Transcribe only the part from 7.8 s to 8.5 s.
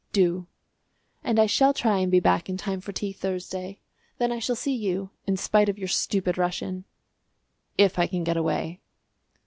I can get